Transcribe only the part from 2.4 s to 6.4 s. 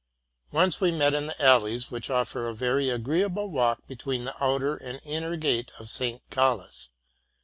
a very agreeable walk between the outer and inner gate of Saint